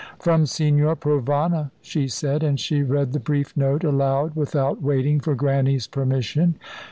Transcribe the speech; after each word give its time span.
"From 0.17 0.47
Signor 0.47 0.95
Provana," 0.95 1.69
she 1.79 2.07
said, 2.07 2.41
and 2.41 2.59
she 2.59 2.81
read 2.81 3.13
the 3.13 3.19
brief 3.19 3.55
note 3.55 3.83
aloud, 3.83 4.35
without 4.35 4.81
waiting 4.81 5.19
for 5.19 5.35
Grannie's 5.35 5.85
permission. 5.85 6.55